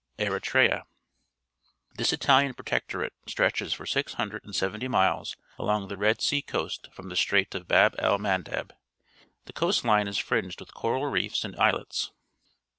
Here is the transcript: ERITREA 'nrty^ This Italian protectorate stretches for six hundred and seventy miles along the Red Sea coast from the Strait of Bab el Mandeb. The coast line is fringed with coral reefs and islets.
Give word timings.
ERITREA 0.17 0.79
'nrty^ 0.81 0.83
This 1.93 2.11
Italian 2.11 2.55
protectorate 2.55 3.13
stretches 3.27 3.71
for 3.73 3.85
six 3.85 4.15
hundred 4.15 4.43
and 4.43 4.55
seventy 4.55 4.87
miles 4.87 5.35
along 5.59 5.89
the 5.89 5.95
Red 5.95 6.21
Sea 6.23 6.41
coast 6.41 6.89
from 6.91 7.09
the 7.09 7.15
Strait 7.15 7.53
of 7.53 7.67
Bab 7.67 7.93
el 7.99 8.17
Mandeb. 8.17 8.71
The 9.45 9.53
coast 9.53 9.85
line 9.85 10.07
is 10.07 10.17
fringed 10.17 10.59
with 10.59 10.73
coral 10.73 11.05
reefs 11.05 11.43
and 11.45 11.55
islets. 11.55 12.11